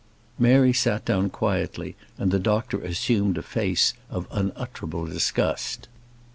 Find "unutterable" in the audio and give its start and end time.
4.31-5.05